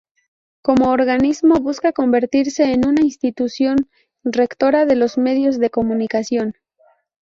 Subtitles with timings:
[0.63, 3.87] Como organismo, busca convertirse en una institución
[4.23, 6.55] rectora de los medios de comunicación.